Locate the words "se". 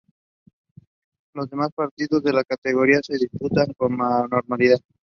3.03-3.17